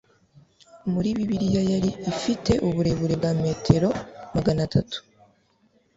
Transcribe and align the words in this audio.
Muri 0.91 1.09
Bibiliya 1.17 1.61
yari 1.71 1.89
ifite 2.11 2.51
uburebure 2.67 3.13
bwa 3.19 3.31
metero 3.43 3.89
Magana 4.35 4.63
tatu 4.73 4.97